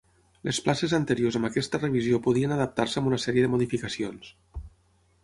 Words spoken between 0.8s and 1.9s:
anteriors amb aquesta